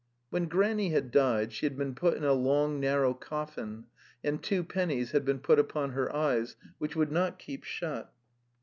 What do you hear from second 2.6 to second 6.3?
narrow coffin and two pennies had been put upon her